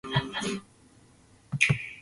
[0.03, 0.61] 福島県伊
[1.59, 1.79] 達市